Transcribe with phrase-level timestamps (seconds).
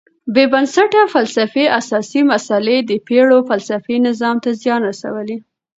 [0.33, 5.37] بېبنسټه فلسفي اساسي مسئله د پېړیو فلسفي نظام ته زیان رسولی.